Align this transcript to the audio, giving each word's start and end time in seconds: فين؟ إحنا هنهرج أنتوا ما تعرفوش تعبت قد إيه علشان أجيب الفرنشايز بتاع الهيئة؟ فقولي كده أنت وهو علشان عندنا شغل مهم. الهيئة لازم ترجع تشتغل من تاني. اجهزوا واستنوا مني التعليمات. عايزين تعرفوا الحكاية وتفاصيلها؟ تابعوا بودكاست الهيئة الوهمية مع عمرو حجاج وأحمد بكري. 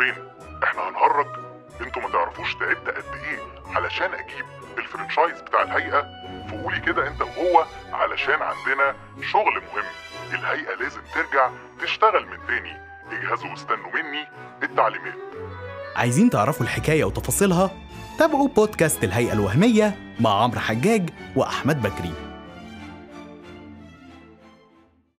فين؟ 0.00 0.14
إحنا 0.64 0.88
هنهرج 0.88 1.26
أنتوا 1.80 2.02
ما 2.02 2.08
تعرفوش 2.08 2.54
تعبت 2.54 2.88
قد 2.88 3.14
إيه 3.24 3.38
علشان 3.76 4.14
أجيب 4.14 4.44
الفرنشايز 4.78 5.40
بتاع 5.40 5.62
الهيئة؟ 5.62 6.06
فقولي 6.50 6.80
كده 6.80 7.08
أنت 7.08 7.20
وهو 7.22 7.64
علشان 7.92 8.34
عندنا 8.42 8.94
شغل 9.32 9.52
مهم. 9.74 9.84
الهيئة 10.34 10.74
لازم 10.74 11.00
ترجع 11.14 11.50
تشتغل 11.82 12.26
من 12.26 12.38
تاني. 12.46 12.76
اجهزوا 13.12 13.50
واستنوا 13.50 13.90
مني 13.94 14.28
التعليمات. 14.62 15.14
عايزين 15.96 16.30
تعرفوا 16.30 16.62
الحكاية 16.66 17.04
وتفاصيلها؟ 17.04 17.70
تابعوا 18.18 18.48
بودكاست 18.48 19.04
الهيئة 19.04 19.32
الوهمية 19.32 19.96
مع 20.20 20.42
عمرو 20.42 20.60
حجاج 20.60 21.10
وأحمد 21.36 21.82
بكري. 21.82 22.29